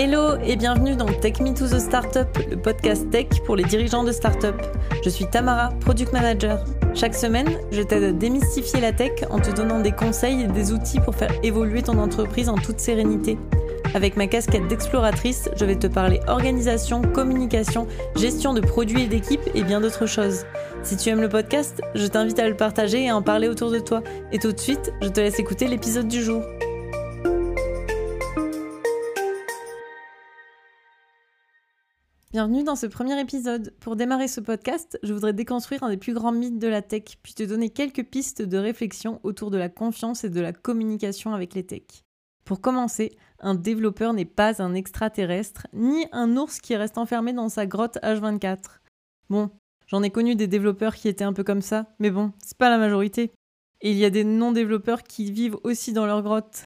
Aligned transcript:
Hello 0.00 0.36
et 0.44 0.54
bienvenue 0.54 0.94
dans 0.94 1.06
Tech 1.06 1.40
Me 1.40 1.52
to 1.52 1.66
the 1.66 1.80
Startup, 1.80 2.28
le 2.48 2.56
podcast 2.56 3.10
tech 3.10 3.26
pour 3.44 3.56
les 3.56 3.64
dirigeants 3.64 4.04
de 4.04 4.12
startup. 4.12 4.54
Je 5.02 5.10
suis 5.10 5.26
Tamara, 5.26 5.70
product 5.80 6.12
manager. 6.12 6.64
Chaque 6.94 7.16
semaine, 7.16 7.48
je 7.72 7.82
t'aide 7.82 8.04
à 8.04 8.12
démystifier 8.12 8.80
la 8.80 8.92
tech 8.92 9.24
en 9.28 9.40
te 9.40 9.50
donnant 9.50 9.80
des 9.80 9.90
conseils 9.90 10.42
et 10.42 10.46
des 10.46 10.70
outils 10.72 11.00
pour 11.00 11.16
faire 11.16 11.32
évoluer 11.42 11.82
ton 11.82 11.98
entreprise 11.98 12.48
en 12.48 12.54
toute 12.54 12.78
sérénité. 12.78 13.38
Avec 13.92 14.16
ma 14.16 14.28
casquette 14.28 14.68
d'exploratrice, 14.68 15.48
je 15.56 15.64
vais 15.64 15.74
te 15.74 15.88
parler 15.88 16.20
organisation, 16.28 17.02
communication, 17.02 17.88
gestion 18.14 18.54
de 18.54 18.60
produits 18.60 19.02
et 19.02 19.08
d'équipes 19.08 19.50
et 19.56 19.64
bien 19.64 19.80
d'autres 19.80 20.06
choses. 20.06 20.44
Si 20.84 20.96
tu 20.96 21.08
aimes 21.08 21.22
le 21.22 21.28
podcast, 21.28 21.82
je 21.96 22.06
t'invite 22.06 22.38
à 22.38 22.48
le 22.48 22.54
partager 22.54 23.02
et 23.02 23.08
à 23.08 23.16
en 23.16 23.22
parler 23.22 23.48
autour 23.48 23.72
de 23.72 23.80
toi. 23.80 24.04
Et 24.30 24.38
tout 24.38 24.52
de 24.52 24.60
suite, 24.60 24.92
je 25.02 25.08
te 25.08 25.18
laisse 25.18 25.40
écouter 25.40 25.66
l'épisode 25.66 26.06
du 26.06 26.22
jour. 26.22 26.44
Bienvenue 32.38 32.62
dans 32.62 32.76
ce 32.76 32.86
premier 32.86 33.18
épisode. 33.20 33.74
Pour 33.80 33.96
démarrer 33.96 34.28
ce 34.28 34.40
podcast, 34.40 34.96
je 35.02 35.12
voudrais 35.12 35.32
déconstruire 35.32 35.82
un 35.82 35.88
des 35.88 35.96
plus 35.96 36.14
grands 36.14 36.30
mythes 36.30 36.60
de 36.60 36.68
la 36.68 36.82
tech, 36.82 37.18
puis 37.20 37.34
te 37.34 37.42
donner 37.42 37.68
quelques 37.68 38.04
pistes 38.04 38.42
de 38.42 38.56
réflexion 38.56 39.18
autour 39.24 39.50
de 39.50 39.58
la 39.58 39.68
confiance 39.68 40.22
et 40.22 40.30
de 40.30 40.40
la 40.40 40.52
communication 40.52 41.34
avec 41.34 41.54
les 41.54 41.66
techs. 41.66 42.04
Pour 42.44 42.60
commencer, 42.60 43.10
un 43.40 43.56
développeur 43.56 44.12
n'est 44.12 44.24
pas 44.24 44.62
un 44.62 44.74
extraterrestre, 44.74 45.66
ni 45.72 46.06
un 46.12 46.36
ours 46.36 46.60
qui 46.60 46.76
reste 46.76 46.96
enfermé 46.96 47.32
dans 47.32 47.48
sa 47.48 47.66
grotte 47.66 47.98
H24. 48.04 48.82
Bon, 49.30 49.50
j'en 49.88 50.04
ai 50.04 50.10
connu 50.10 50.36
des 50.36 50.46
développeurs 50.46 50.94
qui 50.94 51.08
étaient 51.08 51.24
un 51.24 51.32
peu 51.32 51.42
comme 51.42 51.60
ça, 51.60 51.86
mais 51.98 52.12
bon, 52.12 52.30
c'est 52.40 52.56
pas 52.56 52.70
la 52.70 52.78
majorité. 52.78 53.32
Et 53.80 53.90
il 53.90 53.96
y 53.96 54.04
a 54.04 54.10
des 54.10 54.22
non-développeurs 54.22 55.02
qui 55.02 55.32
vivent 55.32 55.58
aussi 55.64 55.92
dans 55.92 56.06
leur 56.06 56.22
grotte. 56.22 56.62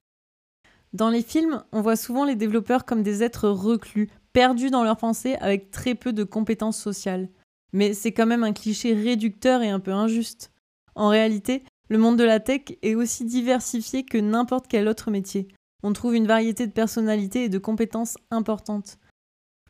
Dans 0.93 1.09
les 1.09 1.23
films, 1.23 1.63
on 1.71 1.81
voit 1.81 1.95
souvent 1.95 2.25
les 2.25 2.35
développeurs 2.35 2.85
comme 2.85 3.01
des 3.01 3.23
êtres 3.23 3.49
reclus, 3.49 4.11
perdus 4.33 4.71
dans 4.71 4.83
leurs 4.83 4.97
pensées 4.97 5.35
avec 5.35 5.71
très 5.71 5.95
peu 5.95 6.11
de 6.11 6.23
compétences 6.23 6.77
sociales. 6.77 7.29
Mais 7.71 7.93
c'est 7.93 8.11
quand 8.11 8.25
même 8.25 8.43
un 8.43 8.53
cliché 8.53 8.93
réducteur 8.93 9.61
et 9.61 9.69
un 9.69 9.79
peu 9.79 9.91
injuste. 9.91 10.51
En 10.95 11.07
réalité, 11.07 11.63
le 11.89 11.97
monde 11.97 12.17
de 12.17 12.23
la 12.23 12.39
tech 12.39 12.61
est 12.81 12.95
aussi 12.95 13.25
diversifié 13.25 14.03
que 14.03 14.17
n'importe 14.17 14.67
quel 14.67 14.87
autre 14.87 15.11
métier. 15.11 15.47
On 15.83 15.93
trouve 15.93 16.15
une 16.15 16.27
variété 16.27 16.65
de 16.67 16.71
personnalités 16.71 17.45
et 17.45 17.49
de 17.49 17.57
compétences 17.57 18.17
importantes. 18.31 18.97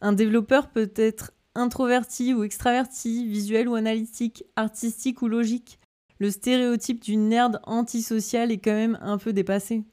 Un 0.02 0.14
développeur 0.14 0.70
peut 0.70 0.92
être 0.96 1.32
introverti 1.56 2.34
ou 2.34 2.44
extraverti, 2.44 3.28
visuel 3.28 3.68
ou 3.68 3.76
analytique, 3.76 4.44
artistique 4.56 5.22
ou 5.22 5.28
logique. 5.28 5.80
Le 6.20 6.30
stéréotype 6.30 7.02
du 7.02 7.16
nerd 7.16 7.60
antisocial 7.64 8.52
est 8.52 8.58
quand 8.58 8.72
même 8.72 9.00
un 9.02 9.18
peu 9.18 9.34
dépassé. 9.34 9.84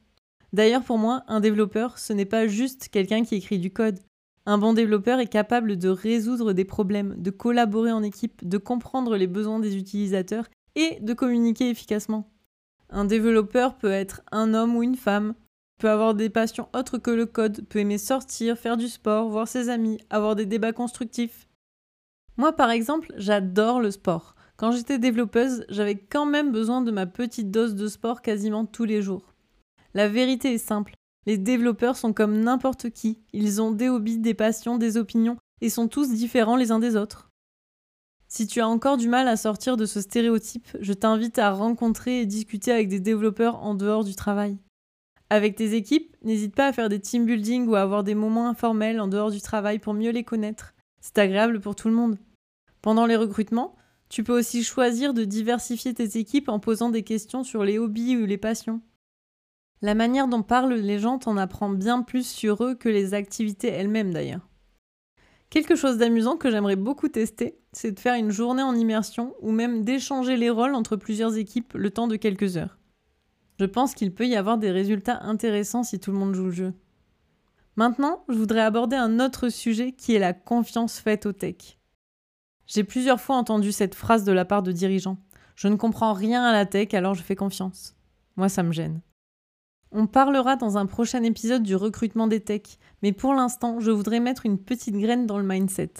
D'ailleurs, 0.53 0.83
pour 0.83 0.97
moi, 0.97 1.23
un 1.27 1.39
développeur, 1.39 1.97
ce 1.97 2.13
n'est 2.13 2.25
pas 2.25 2.47
juste 2.47 2.89
quelqu'un 2.89 3.23
qui 3.23 3.35
écrit 3.35 3.57
du 3.57 3.71
code. 3.71 3.99
Un 4.45 4.57
bon 4.57 4.73
développeur 4.73 5.19
est 5.19 5.27
capable 5.27 5.77
de 5.77 5.89
résoudre 5.89 6.53
des 6.53 6.65
problèmes, 6.65 7.15
de 7.21 7.29
collaborer 7.29 7.91
en 7.91 8.01
équipe, 8.01 8.47
de 8.47 8.57
comprendre 8.57 9.15
les 9.15 9.27
besoins 9.27 9.59
des 9.59 9.77
utilisateurs 9.77 10.47
et 10.75 10.97
de 11.01 11.13
communiquer 11.13 11.69
efficacement. 11.69 12.31
Un 12.89 13.05
développeur 13.05 13.77
peut 13.77 13.91
être 13.91 14.21
un 14.31 14.53
homme 14.53 14.75
ou 14.75 14.83
une 14.83 14.95
femme, 14.95 15.35
peut 15.77 15.89
avoir 15.89 16.15
des 16.15 16.29
passions 16.29 16.69
autres 16.73 16.97
que 16.97 17.11
le 17.11 17.25
code, 17.25 17.65
peut 17.67 17.79
aimer 17.79 17.99
sortir, 17.99 18.57
faire 18.57 18.77
du 18.77 18.87
sport, 18.87 19.29
voir 19.29 19.47
ses 19.47 19.69
amis, 19.69 19.99
avoir 20.09 20.35
des 20.35 20.45
débats 20.45 20.73
constructifs. 20.73 21.47
Moi 22.37 22.51
par 22.51 22.71
exemple, 22.71 23.13
j'adore 23.17 23.79
le 23.79 23.91
sport. 23.91 24.35
Quand 24.57 24.71
j'étais 24.71 24.99
développeuse, 24.99 25.65
j'avais 25.69 25.97
quand 25.97 26.25
même 26.25 26.51
besoin 26.51 26.81
de 26.81 26.91
ma 26.91 27.05
petite 27.05 27.51
dose 27.51 27.75
de 27.75 27.87
sport 27.87 28.21
quasiment 28.21 28.65
tous 28.65 28.85
les 28.85 29.01
jours. 29.01 29.33
La 29.93 30.07
vérité 30.07 30.53
est 30.53 30.57
simple, 30.57 30.93
les 31.25 31.37
développeurs 31.37 31.97
sont 31.97 32.13
comme 32.13 32.39
n'importe 32.39 32.89
qui, 32.89 33.19
ils 33.33 33.61
ont 33.61 33.71
des 33.71 33.89
hobbies, 33.89 34.17
des 34.17 34.33
passions, 34.33 34.77
des 34.77 34.97
opinions, 34.97 35.37
et 35.61 35.69
sont 35.69 35.87
tous 35.87 36.09
différents 36.11 36.55
les 36.55 36.71
uns 36.71 36.79
des 36.79 36.95
autres. 36.95 37.29
Si 38.27 38.47
tu 38.47 38.61
as 38.61 38.67
encore 38.67 38.97
du 38.97 39.09
mal 39.09 39.27
à 39.27 39.35
sortir 39.35 39.77
de 39.77 39.85
ce 39.85 40.01
stéréotype, 40.01 40.69
je 40.79 40.93
t'invite 40.93 41.37
à 41.37 41.51
rencontrer 41.51 42.21
et 42.21 42.25
discuter 42.25 42.71
avec 42.71 42.87
des 42.87 42.99
développeurs 42.99 43.61
en 43.61 43.75
dehors 43.75 44.03
du 44.03 44.15
travail. 44.15 44.57
Avec 45.29 45.55
tes 45.55 45.75
équipes, 45.75 46.15
n'hésite 46.23 46.55
pas 46.55 46.67
à 46.67 46.73
faire 46.73 46.89
des 46.89 46.99
team 46.99 47.25
building 47.25 47.67
ou 47.67 47.75
à 47.75 47.81
avoir 47.81 48.03
des 48.03 48.15
moments 48.15 48.47
informels 48.47 48.99
en 48.99 49.07
dehors 49.07 49.31
du 49.31 49.41
travail 49.41 49.79
pour 49.79 49.93
mieux 49.93 50.11
les 50.11 50.23
connaître. 50.23 50.73
C'est 51.01 51.17
agréable 51.17 51.59
pour 51.59 51.75
tout 51.75 51.89
le 51.89 51.93
monde. 51.93 52.17
Pendant 52.81 53.05
les 53.05 53.15
recrutements, 53.15 53.75
tu 54.09 54.23
peux 54.23 54.37
aussi 54.37 54.63
choisir 54.63 55.13
de 55.13 55.23
diversifier 55.23 55.93
tes 55.93 56.17
équipes 56.17 56.49
en 56.49 56.59
posant 56.59 56.89
des 56.89 57.03
questions 57.03 57.43
sur 57.43 57.63
les 57.63 57.79
hobbies 57.79 58.17
ou 58.17 58.25
les 58.25 58.37
passions. 58.37 58.81
La 59.83 59.95
manière 59.95 60.27
dont 60.27 60.43
parlent 60.43 60.73
les 60.73 60.99
gens 60.99 61.17
t'en 61.17 61.37
apprend 61.37 61.69
bien 61.69 62.03
plus 62.03 62.27
sur 62.27 62.63
eux 62.63 62.75
que 62.75 62.89
les 62.89 63.15
activités 63.15 63.67
elles-mêmes 63.67 64.13
d'ailleurs. 64.13 64.47
Quelque 65.49 65.75
chose 65.75 65.97
d'amusant 65.97 66.37
que 66.37 66.51
j'aimerais 66.51 66.75
beaucoup 66.75 67.09
tester, 67.09 67.59
c'est 67.73 67.91
de 67.91 67.99
faire 67.99 68.15
une 68.15 68.31
journée 68.31 68.61
en 68.61 68.75
immersion 68.75 69.33
ou 69.41 69.51
même 69.51 69.83
d'échanger 69.83 70.37
les 70.37 70.49
rôles 70.49 70.75
entre 70.75 70.95
plusieurs 70.95 71.35
équipes 71.35 71.73
le 71.73 71.89
temps 71.89 72.07
de 72.07 72.15
quelques 72.15 72.57
heures. 72.57 72.77
Je 73.59 73.65
pense 73.65 73.93
qu'il 73.93 74.13
peut 74.13 74.27
y 74.27 74.35
avoir 74.35 74.57
des 74.57 74.71
résultats 74.71 75.19
intéressants 75.23 75.83
si 75.83 75.99
tout 75.99 76.11
le 76.11 76.17
monde 76.17 76.35
joue 76.35 76.45
le 76.45 76.51
jeu. 76.51 76.73
Maintenant, 77.75 78.23
je 78.29 78.35
voudrais 78.35 78.61
aborder 78.61 78.95
un 78.95 79.19
autre 79.19 79.49
sujet 79.49 79.93
qui 79.93 80.13
est 80.13 80.19
la 80.19 80.33
confiance 80.33 80.99
faite 80.99 81.25
au 81.25 81.31
tech. 81.31 81.79
J'ai 82.67 82.83
plusieurs 82.83 83.19
fois 83.19 83.35
entendu 83.35 83.71
cette 83.71 83.95
phrase 83.95 84.23
de 84.23 84.31
la 84.31 84.45
part 84.45 84.63
de 84.63 84.71
dirigeants. 84.71 85.17
Je 85.55 85.67
ne 85.67 85.75
comprends 85.75 86.13
rien 86.13 86.43
à 86.43 86.53
la 86.53 86.65
tech 86.65 86.93
alors 86.93 87.15
je 87.15 87.23
fais 87.23 87.35
confiance. 87.35 87.95
Moi, 88.37 88.47
ça 88.47 88.63
me 88.63 88.71
gêne. 88.71 89.01
On 89.93 90.07
parlera 90.07 90.55
dans 90.55 90.77
un 90.77 90.85
prochain 90.85 91.21
épisode 91.23 91.63
du 91.63 91.75
recrutement 91.75 92.27
des 92.27 92.39
techs, 92.39 92.79
mais 93.01 93.11
pour 93.11 93.33
l'instant, 93.33 93.81
je 93.81 93.91
voudrais 93.91 94.21
mettre 94.21 94.45
une 94.45 94.57
petite 94.57 94.95
graine 94.95 95.25
dans 95.25 95.37
le 95.37 95.43
mindset. 95.43 95.91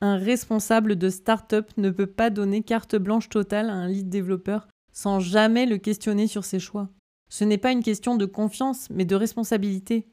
Un 0.00 0.16
responsable 0.16 0.96
de 0.96 1.08
start-up 1.08 1.70
ne 1.76 1.90
peut 1.90 2.08
pas 2.08 2.30
donner 2.30 2.62
carte 2.62 2.96
blanche 2.96 3.28
totale 3.28 3.70
à 3.70 3.74
un 3.74 3.86
lead 3.86 4.08
développeur 4.08 4.66
sans 4.92 5.20
jamais 5.20 5.66
le 5.66 5.78
questionner 5.78 6.26
sur 6.26 6.44
ses 6.44 6.58
choix. 6.58 6.88
Ce 7.30 7.44
n'est 7.44 7.58
pas 7.58 7.72
une 7.72 7.82
question 7.82 8.16
de 8.16 8.26
confiance, 8.26 8.88
mais 8.90 9.04
de 9.04 9.14
responsabilité. 9.14 10.08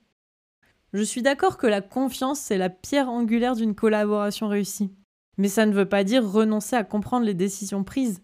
Je 0.93 1.03
suis 1.03 1.21
d'accord 1.21 1.57
que 1.57 1.67
la 1.67 1.81
confiance, 1.81 2.39
c'est 2.39 2.57
la 2.57 2.69
pierre 2.69 3.09
angulaire 3.09 3.55
d'une 3.55 3.75
collaboration 3.75 4.47
réussie. 4.47 4.91
Mais 5.37 5.49
ça 5.49 5.65
ne 5.65 5.73
veut 5.73 5.89
pas 5.89 6.03
dire 6.03 6.29
renoncer 6.29 6.75
à 6.75 6.83
comprendre 6.83 7.25
les 7.25 7.33
décisions 7.33 7.83
prises. 7.83 8.21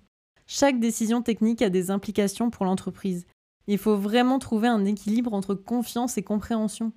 Chaque 0.48 0.80
décision 0.80 1.22
technique 1.22 1.62
a 1.62 1.70
des 1.70 1.92
implications 1.92 2.50
pour 2.50 2.66
l'entreprise 2.66 3.26
il 3.68 3.78
faut 3.78 3.96
vraiment 3.96 4.40
trouver 4.40 4.68
un 4.68 4.86
équilibre 4.86 5.34
entre 5.34 5.56
confiance 5.56 6.18
et 6.18 6.24
compréhension. 6.24 6.92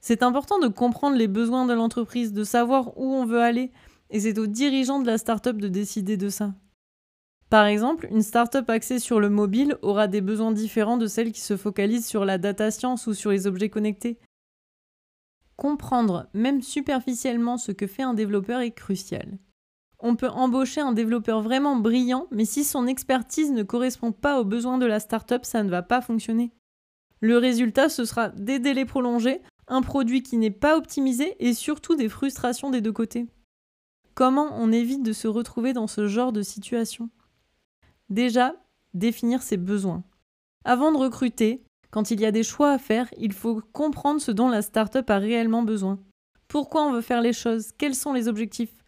C'est 0.00 0.22
important 0.22 0.58
de 0.58 0.68
comprendre 0.68 1.16
les 1.16 1.28
besoins 1.28 1.66
de 1.66 1.72
l'entreprise, 1.72 2.32
de 2.32 2.44
savoir 2.44 2.96
où 2.98 3.14
on 3.14 3.24
veut 3.24 3.40
aller, 3.40 3.72
et 4.10 4.20
c'est 4.20 4.38
aux 4.38 4.46
dirigeants 4.46 5.00
de 5.00 5.06
la 5.06 5.18
start-up 5.18 5.56
de 5.56 5.68
décider 5.68 6.16
de 6.16 6.28
ça. 6.28 6.54
Par 7.50 7.66
exemple, 7.66 8.08
une 8.10 8.22
start-up 8.22 8.68
axée 8.68 8.98
sur 8.98 9.20
le 9.20 9.30
mobile 9.30 9.78
aura 9.82 10.08
des 10.08 10.20
besoins 10.20 10.52
différents 10.52 10.96
de 10.96 11.06
celle 11.06 11.32
qui 11.32 11.40
se 11.40 11.56
focalise 11.56 12.06
sur 12.06 12.24
la 12.24 12.38
data 12.38 12.70
science 12.70 13.06
ou 13.06 13.14
sur 13.14 13.30
les 13.30 13.46
objets 13.46 13.70
connectés. 13.70 14.18
Comprendre, 15.56 16.26
même 16.34 16.62
superficiellement, 16.62 17.56
ce 17.56 17.70
que 17.70 17.86
fait 17.86 18.02
un 18.02 18.14
développeur 18.14 18.60
est 18.60 18.72
crucial. 18.72 19.38
On 20.06 20.16
peut 20.16 20.28
embaucher 20.28 20.82
un 20.82 20.92
développeur 20.92 21.40
vraiment 21.40 21.76
brillant, 21.76 22.26
mais 22.30 22.44
si 22.44 22.62
son 22.62 22.86
expertise 22.86 23.50
ne 23.52 23.62
correspond 23.62 24.12
pas 24.12 24.38
aux 24.38 24.44
besoins 24.44 24.76
de 24.76 24.84
la 24.84 25.00
startup, 25.00 25.46
ça 25.46 25.62
ne 25.62 25.70
va 25.70 25.80
pas 25.80 26.02
fonctionner. 26.02 26.52
Le 27.22 27.38
résultat, 27.38 27.88
ce 27.88 28.04
sera 28.04 28.28
des 28.28 28.58
délais 28.58 28.84
prolongés, 28.84 29.40
un 29.66 29.80
produit 29.80 30.22
qui 30.22 30.36
n'est 30.36 30.50
pas 30.50 30.76
optimisé 30.76 31.34
et 31.38 31.54
surtout 31.54 31.96
des 31.96 32.10
frustrations 32.10 32.68
des 32.68 32.82
deux 32.82 32.92
côtés. 32.92 33.28
Comment 34.14 34.50
on 34.52 34.72
évite 34.72 35.02
de 35.02 35.14
se 35.14 35.26
retrouver 35.26 35.72
dans 35.72 35.86
ce 35.86 36.06
genre 36.06 36.32
de 36.32 36.42
situation? 36.42 37.08
Déjà, 38.10 38.54
définir 38.92 39.42
ses 39.42 39.56
besoins. 39.56 40.04
Avant 40.66 40.92
de 40.92 40.98
recruter, 40.98 41.64
quand 41.90 42.10
il 42.10 42.20
y 42.20 42.26
a 42.26 42.30
des 42.30 42.42
choix 42.42 42.72
à 42.72 42.78
faire, 42.78 43.08
il 43.16 43.32
faut 43.32 43.62
comprendre 43.72 44.20
ce 44.20 44.32
dont 44.32 44.50
la 44.50 44.60
startup 44.60 45.08
a 45.08 45.16
réellement 45.16 45.62
besoin. 45.62 45.98
Pourquoi 46.46 46.84
on 46.84 46.92
veut 46.92 47.00
faire 47.00 47.22
les 47.22 47.32
choses? 47.32 47.72
Quels 47.78 47.94
sont 47.94 48.12
les 48.12 48.28
objectifs? 48.28 48.83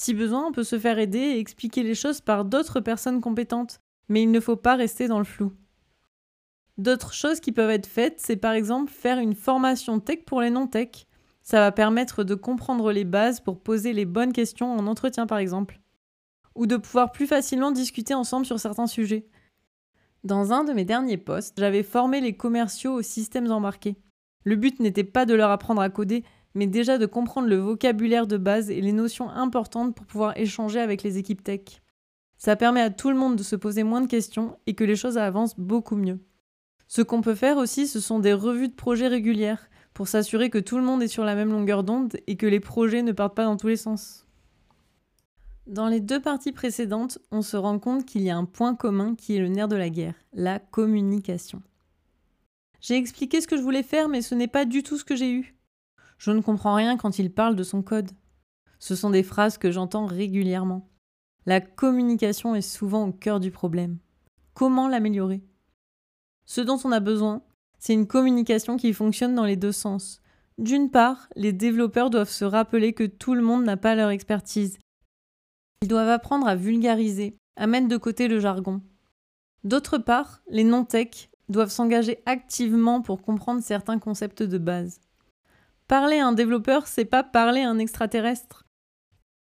Si 0.00 0.14
besoin, 0.14 0.46
on 0.46 0.52
peut 0.52 0.64
se 0.64 0.78
faire 0.78 0.98
aider 0.98 1.18
et 1.18 1.38
expliquer 1.38 1.82
les 1.82 1.94
choses 1.94 2.22
par 2.22 2.46
d'autres 2.46 2.80
personnes 2.80 3.20
compétentes, 3.20 3.82
mais 4.08 4.22
il 4.22 4.30
ne 4.30 4.40
faut 4.40 4.56
pas 4.56 4.74
rester 4.74 5.08
dans 5.08 5.18
le 5.18 5.26
flou. 5.26 5.52
D'autres 6.78 7.12
choses 7.12 7.38
qui 7.38 7.52
peuvent 7.52 7.68
être 7.68 7.86
faites, 7.86 8.18
c'est 8.18 8.38
par 8.38 8.52
exemple 8.52 8.90
faire 8.90 9.18
une 9.18 9.34
formation 9.34 10.00
tech 10.00 10.20
pour 10.24 10.40
les 10.40 10.48
non-tech. 10.48 11.06
Ça 11.42 11.60
va 11.60 11.70
permettre 11.70 12.24
de 12.24 12.34
comprendre 12.34 12.92
les 12.92 13.04
bases 13.04 13.40
pour 13.40 13.60
poser 13.60 13.92
les 13.92 14.06
bonnes 14.06 14.32
questions 14.32 14.72
en 14.72 14.86
entretien 14.86 15.26
par 15.26 15.36
exemple. 15.36 15.82
Ou 16.54 16.66
de 16.66 16.78
pouvoir 16.78 17.12
plus 17.12 17.26
facilement 17.26 17.70
discuter 17.70 18.14
ensemble 18.14 18.46
sur 18.46 18.58
certains 18.58 18.86
sujets. 18.86 19.28
Dans 20.24 20.54
un 20.54 20.64
de 20.64 20.72
mes 20.72 20.86
derniers 20.86 21.18
posts, 21.18 21.58
j'avais 21.58 21.82
formé 21.82 22.22
les 22.22 22.38
commerciaux 22.38 22.94
aux 22.94 23.02
systèmes 23.02 23.52
embarqués. 23.52 23.98
Le 24.44 24.56
but 24.56 24.80
n'était 24.80 25.04
pas 25.04 25.26
de 25.26 25.34
leur 25.34 25.50
apprendre 25.50 25.82
à 25.82 25.90
coder, 25.90 26.24
mais 26.54 26.66
déjà 26.66 26.98
de 26.98 27.06
comprendre 27.06 27.48
le 27.48 27.56
vocabulaire 27.56 28.26
de 28.26 28.36
base 28.36 28.70
et 28.70 28.80
les 28.80 28.92
notions 28.92 29.30
importantes 29.30 29.94
pour 29.94 30.06
pouvoir 30.06 30.36
échanger 30.36 30.80
avec 30.80 31.02
les 31.02 31.18
équipes 31.18 31.44
tech. 31.44 31.82
Ça 32.38 32.56
permet 32.56 32.80
à 32.80 32.90
tout 32.90 33.10
le 33.10 33.16
monde 33.16 33.36
de 33.36 33.42
se 33.42 33.56
poser 33.56 33.82
moins 33.82 34.00
de 34.00 34.06
questions 34.06 34.58
et 34.66 34.74
que 34.74 34.84
les 34.84 34.96
choses 34.96 35.18
avancent 35.18 35.58
beaucoup 35.58 35.96
mieux. 35.96 36.18
Ce 36.88 37.02
qu'on 37.02 37.20
peut 37.20 37.34
faire 37.34 37.56
aussi, 37.56 37.86
ce 37.86 38.00
sont 38.00 38.18
des 38.18 38.32
revues 38.32 38.68
de 38.68 38.74
projets 38.74 39.08
régulières. 39.08 39.68
pour 39.92 40.08
s'assurer 40.08 40.50
que 40.50 40.58
tout 40.58 40.76
le 40.76 40.84
monde 40.84 41.02
est 41.02 41.08
sur 41.08 41.24
la 41.24 41.34
même 41.34 41.50
longueur 41.50 41.82
d'onde 41.82 42.16
et 42.26 42.36
que 42.36 42.46
les 42.46 42.60
projets 42.60 43.02
ne 43.02 43.12
partent 43.12 43.34
pas 43.34 43.44
dans 43.44 43.56
tous 43.56 43.66
les 43.66 43.76
sens. 43.76 44.24
Dans 45.66 45.88
les 45.88 46.00
deux 46.00 46.20
parties 46.20 46.52
précédentes, 46.52 47.18
on 47.30 47.42
se 47.42 47.56
rend 47.56 47.78
compte 47.78 48.06
qu'il 48.06 48.22
y 48.22 48.30
a 48.30 48.36
un 48.36 48.44
point 48.44 48.74
commun 48.74 49.14
qui 49.14 49.36
est 49.36 49.40
le 49.40 49.48
nerf 49.48 49.68
de 49.68 49.76
la 49.76 49.90
guerre, 49.90 50.14
la 50.32 50.58
communication. 50.58 51.62
J'ai 52.80 52.96
expliqué 52.96 53.40
ce 53.40 53.46
que 53.46 53.56
je 53.56 53.62
voulais 53.62 53.82
faire, 53.82 54.08
mais 54.08 54.22
ce 54.22 54.34
n'est 54.34 54.48
pas 54.48 54.64
du 54.64 54.82
tout 54.82 54.96
ce 54.96 55.04
que 55.04 55.16
j'ai 55.16 55.32
eu. 55.32 55.54
Je 56.20 56.32
ne 56.32 56.42
comprends 56.42 56.74
rien 56.74 56.98
quand 56.98 57.18
il 57.18 57.32
parle 57.32 57.56
de 57.56 57.62
son 57.62 57.82
code. 57.82 58.10
Ce 58.78 58.94
sont 58.94 59.08
des 59.08 59.22
phrases 59.22 59.56
que 59.56 59.70
j'entends 59.70 60.04
régulièrement. 60.04 60.86
La 61.46 61.62
communication 61.62 62.54
est 62.54 62.60
souvent 62.60 63.08
au 63.08 63.12
cœur 63.12 63.40
du 63.40 63.50
problème. 63.50 63.96
Comment 64.52 64.86
l'améliorer? 64.86 65.42
Ce 66.44 66.60
dont 66.60 66.78
on 66.84 66.92
a 66.92 67.00
besoin, 67.00 67.40
c'est 67.78 67.94
une 67.94 68.06
communication 68.06 68.76
qui 68.76 68.92
fonctionne 68.92 69.34
dans 69.34 69.46
les 69.46 69.56
deux 69.56 69.72
sens. 69.72 70.20
D'une 70.58 70.90
part, 70.90 71.26
les 71.36 71.54
développeurs 71.54 72.10
doivent 72.10 72.28
se 72.28 72.44
rappeler 72.44 72.92
que 72.92 73.04
tout 73.04 73.32
le 73.32 73.40
monde 73.40 73.64
n'a 73.64 73.78
pas 73.78 73.94
leur 73.94 74.10
expertise. 74.10 74.78
Ils 75.80 75.88
doivent 75.88 76.10
apprendre 76.10 76.46
à 76.46 76.54
vulgariser, 76.54 77.38
à 77.56 77.66
mettre 77.66 77.88
de 77.88 77.96
côté 77.96 78.28
le 78.28 78.40
jargon. 78.40 78.82
D'autre 79.64 79.96
part, 79.96 80.42
les 80.50 80.64
non-tech 80.64 81.30
doivent 81.48 81.70
s'engager 81.70 82.22
activement 82.26 83.00
pour 83.00 83.22
comprendre 83.22 83.62
certains 83.62 83.98
concepts 83.98 84.42
de 84.42 84.58
base. 84.58 85.00
Parler 85.90 86.20
à 86.20 86.26
un 86.28 86.32
développeur, 86.32 86.86
c'est 86.86 87.04
pas 87.04 87.24
parler 87.24 87.62
à 87.62 87.68
un 87.68 87.80
extraterrestre. 87.80 88.64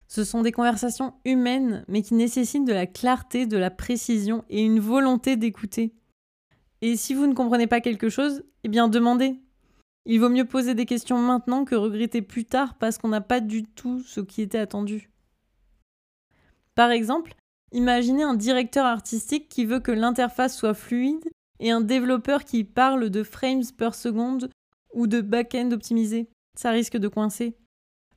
Ce 0.07 0.23
sont 0.23 0.43
des 0.43 0.53
conversations 0.53 1.15
humaines, 1.25 1.85
mais 1.89 2.03
qui 2.03 2.15
nécessitent 2.15 2.65
de 2.65 2.73
la 2.73 2.87
clarté, 2.87 3.47
de 3.47 3.57
la 3.57 3.73
précision 3.73 4.45
et 4.49 4.63
une 4.63 4.79
volonté 4.79 5.35
d'écouter. 5.35 5.93
Et 6.83 6.97
si 6.97 7.15
vous 7.15 7.27
ne 7.27 7.35
comprenez 7.35 7.67
pas 7.67 7.81
quelque 7.81 8.09
chose, 8.09 8.45
eh 8.63 8.69
bien 8.69 8.87
demandez. 8.87 9.41
Il 10.05 10.21
vaut 10.21 10.29
mieux 10.29 10.45
poser 10.45 10.77
des 10.77 10.87
questions 10.87 11.19
maintenant 11.19 11.65
que 11.65 11.75
regretter 11.75 12.23
plus 12.23 12.45
tard 12.45 12.79
parce 12.79 12.97
qu'on 12.97 13.09
n'a 13.09 13.21
pas 13.21 13.41
du 13.41 13.65
tout 13.65 13.99
ce 14.03 14.21
qui 14.21 14.41
était 14.41 14.57
attendu. 14.57 15.11
Par 16.77 16.93
exemple, 16.93 17.35
imaginez 17.73 18.23
un 18.23 18.35
directeur 18.35 18.87
artistique 18.87 19.49
qui 19.49 19.65
veut 19.65 19.81
que 19.81 19.91
l'interface 19.91 20.57
soit 20.57 20.75
fluide 20.75 21.29
et 21.59 21.73
un 21.73 21.81
développeur 21.81 22.45
qui 22.45 22.63
parle 22.63 23.11
de 23.11 23.25
frames 23.25 23.65
per 23.77 23.95
seconde 23.95 24.49
ou 24.95 25.09
de 25.09 25.21
back-end 25.21 25.73
optimisé. 25.73 26.31
Ça 26.59 26.71
risque 26.71 26.97
de 26.97 27.09
coincer. 27.09 27.57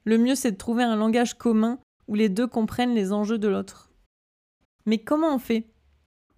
Le 0.06 0.18
mieux, 0.18 0.36
c'est 0.36 0.52
de 0.52 0.58
trouver 0.58 0.84
un 0.84 0.96
langage 0.96 1.36
commun 1.36 1.80
où 2.08 2.16
les 2.16 2.30
deux 2.30 2.48
comprennent 2.48 2.96
les 2.96 3.14
enjeux 3.14 3.38
de 3.38 3.48
l'autre. 3.48 3.92
Mais 4.86 4.98
comment 4.98 5.36
on 5.36 5.40
fait? 5.40 5.68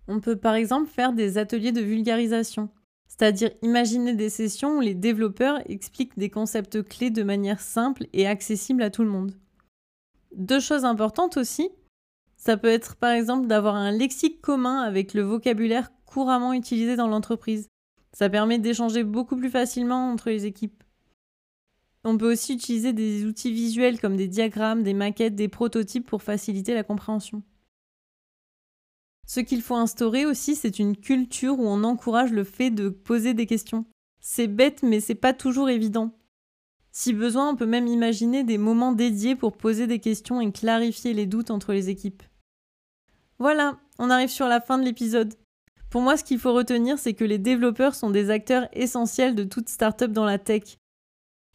On 0.07 0.19
peut 0.19 0.35
par 0.35 0.55
exemple 0.55 0.89
faire 0.89 1.13
des 1.13 1.37
ateliers 1.37 1.71
de 1.71 1.81
vulgarisation, 1.81 2.69
c'est-à-dire 3.07 3.51
imaginer 3.61 4.13
des 4.13 4.29
sessions 4.29 4.77
où 4.77 4.81
les 4.81 4.95
développeurs 4.95 5.61
expliquent 5.69 6.17
des 6.17 6.29
concepts 6.29 6.81
clés 6.83 7.11
de 7.11 7.23
manière 7.23 7.61
simple 7.61 8.07
et 8.11 8.27
accessible 8.27 8.81
à 8.81 8.89
tout 8.89 9.03
le 9.03 9.09
monde. 9.09 9.33
Deux 10.35 10.59
choses 10.59 10.85
importantes 10.85 11.37
aussi, 11.37 11.69
ça 12.35 12.57
peut 12.57 12.67
être 12.67 12.95
par 12.95 13.11
exemple 13.11 13.47
d'avoir 13.47 13.75
un 13.75 13.91
lexique 13.91 14.41
commun 14.41 14.81
avec 14.81 15.13
le 15.13 15.21
vocabulaire 15.21 15.91
couramment 16.05 16.53
utilisé 16.53 16.95
dans 16.95 17.07
l'entreprise. 17.07 17.67
Ça 18.13 18.29
permet 18.29 18.59
d'échanger 18.59 19.03
beaucoup 19.03 19.37
plus 19.37 19.49
facilement 19.49 20.11
entre 20.11 20.29
les 20.29 20.45
équipes. 20.45 20.80
On 22.03 22.17
peut 22.17 22.31
aussi 22.31 22.53
utiliser 22.53 22.93
des 22.93 23.25
outils 23.25 23.51
visuels 23.51 23.99
comme 23.99 24.15
des 24.15 24.27
diagrammes, 24.27 24.83
des 24.83 24.93
maquettes, 24.93 25.35
des 25.35 25.47
prototypes 25.47 26.07
pour 26.07 26.23
faciliter 26.23 26.73
la 26.73 26.83
compréhension. 26.83 27.43
Ce 29.27 29.39
qu'il 29.39 29.61
faut 29.61 29.75
instaurer 29.75 30.25
aussi, 30.25 30.55
c'est 30.55 30.79
une 30.79 30.97
culture 30.97 31.59
où 31.59 31.65
on 31.65 31.83
encourage 31.83 32.31
le 32.31 32.43
fait 32.43 32.71
de 32.71 32.89
poser 32.89 33.33
des 33.33 33.45
questions. 33.45 33.85
C'est 34.19 34.47
bête, 34.47 34.83
mais 34.83 34.99
c'est 34.99 35.15
pas 35.15 35.33
toujours 35.33 35.69
évident. 35.69 36.11
Si 36.91 37.13
besoin, 37.13 37.49
on 37.49 37.55
peut 37.55 37.65
même 37.65 37.87
imaginer 37.87 38.43
des 38.43 38.57
moments 38.57 38.91
dédiés 38.91 39.35
pour 39.35 39.55
poser 39.55 39.87
des 39.87 39.99
questions 39.99 40.41
et 40.41 40.51
clarifier 40.51 41.13
les 41.13 41.27
doutes 41.27 41.51
entre 41.51 41.71
les 41.71 41.89
équipes. 41.89 42.23
Voilà, 43.39 43.79
on 43.99 44.09
arrive 44.09 44.29
sur 44.29 44.47
la 44.47 44.59
fin 44.59 44.77
de 44.77 44.83
l'épisode. 44.83 45.33
Pour 45.89 46.01
moi, 46.01 46.17
ce 46.17 46.23
qu'il 46.23 46.39
faut 46.39 46.53
retenir, 46.53 46.99
c'est 46.99 47.13
que 47.13 47.23
les 47.23 47.37
développeurs 47.37 47.95
sont 47.95 48.09
des 48.09 48.29
acteurs 48.29 48.67
essentiels 48.73 49.35
de 49.35 49.43
toute 49.43 49.69
startup 49.69 50.11
dans 50.11 50.25
la 50.25 50.39
tech. 50.39 50.77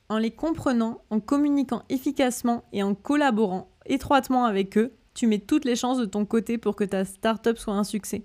En 0.08 0.19
les 0.19 0.31
comprenant, 0.31 1.03
en 1.11 1.19
communiquant 1.19 1.82
efficacement 1.88 2.64
et 2.73 2.82
en 2.82 2.94
collaborant 2.94 3.69
étroitement 3.87 4.44
avec 4.44 4.79
eux, 4.79 4.93
tu 5.14 5.26
mets 5.26 5.38
toutes 5.38 5.64
les 5.64 5.76
chances 5.76 5.99
de 5.99 6.05
ton 6.05 6.25
côté 6.25 6.58
pour 6.58 6.76
que 6.76 6.85
ta 6.85 7.05
startup 7.05 7.58
soit 7.58 7.75
un 7.75 7.85
succès. 7.85 8.25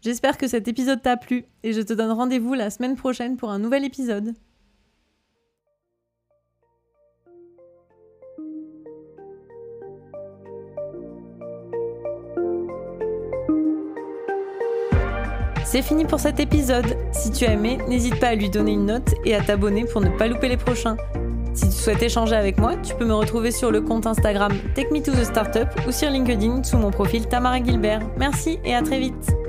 J'espère 0.00 0.38
que 0.38 0.48
cet 0.48 0.66
épisode 0.66 1.02
t'a 1.02 1.18
plu 1.18 1.44
et 1.62 1.74
je 1.74 1.82
te 1.82 1.92
donne 1.92 2.12
rendez-vous 2.12 2.54
la 2.54 2.70
semaine 2.70 2.96
prochaine 2.96 3.36
pour 3.36 3.50
un 3.50 3.58
nouvel 3.58 3.84
épisode. 3.84 4.34
C'est 15.70 15.82
fini 15.82 16.04
pour 16.04 16.18
cet 16.18 16.40
épisode. 16.40 16.96
Si 17.12 17.30
tu 17.30 17.44
as 17.44 17.52
aimé, 17.52 17.78
n'hésite 17.86 18.18
pas 18.18 18.30
à 18.30 18.34
lui 18.34 18.50
donner 18.50 18.72
une 18.72 18.86
note 18.86 19.14
et 19.24 19.36
à 19.36 19.40
t'abonner 19.40 19.84
pour 19.84 20.00
ne 20.00 20.08
pas 20.08 20.26
louper 20.26 20.48
les 20.48 20.56
prochains. 20.56 20.96
Si 21.54 21.68
tu 21.68 21.76
souhaites 21.76 22.02
échanger 22.02 22.34
avec 22.34 22.58
moi, 22.58 22.72
tu 22.82 22.92
peux 22.96 23.04
me 23.04 23.14
retrouver 23.14 23.52
sur 23.52 23.70
le 23.70 23.80
compte 23.80 24.04
Instagram 24.04 24.50
Take 24.74 24.92
Me 24.92 25.00
to 25.00 25.12
the 25.12 25.22
Startup 25.22 25.68
ou 25.86 25.92
sur 25.92 26.10
LinkedIn 26.10 26.64
sous 26.64 26.76
mon 26.76 26.90
profil 26.90 27.28
Tamara 27.28 27.62
Gilbert. 27.62 28.00
Merci 28.18 28.58
et 28.64 28.74
à 28.74 28.82
très 28.82 28.98
vite. 28.98 29.39